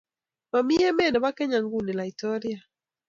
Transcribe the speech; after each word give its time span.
Mami 0.51 0.75
emet 0.89 1.11
nebo 1.13 1.29
Kenya 1.37 1.59
nguni 1.61 1.91
laitoriat 1.99 2.63